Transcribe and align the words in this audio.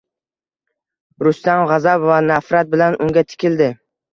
Rustam 1.27 1.63
g`azab 1.73 2.09
va 2.13 2.17
nafrat 2.33 2.73
bilan 2.75 3.01
unga 3.09 3.27
tikildi 3.31 3.73